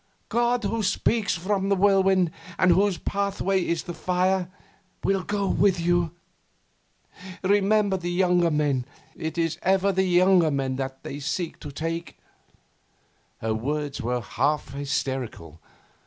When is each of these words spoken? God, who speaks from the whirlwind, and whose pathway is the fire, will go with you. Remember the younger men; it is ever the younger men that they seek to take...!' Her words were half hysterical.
God, 0.29 0.63
who 0.63 0.81
speaks 0.81 1.35
from 1.35 1.69
the 1.69 1.75
whirlwind, 1.75 2.31
and 2.57 2.71
whose 2.71 2.97
pathway 2.97 3.63
is 3.63 3.83
the 3.83 3.93
fire, 3.93 4.49
will 5.03 5.21
go 5.21 5.47
with 5.47 5.79
you. 5.79 6.09
Remember 7.43 7.97
the 7.97 8.09
younger 8.09 8.49
men; 8.49 8.85
it 9.15 9.37
is 9.37 9.59
ever 9.61 9.91
the 9.91 10.01
younger 10.01 10.49
men 10.49 10.77
that 10.77 11.03
they 11.03 11.19
seek 11.19 11.59
to 11.59 11.71
take...!' 11.71 12.17
Her 13.41 13.53
words 13.53 14.01
were 14.01 14.21
half 14.21 14.73
hysterical. 14.73 15.59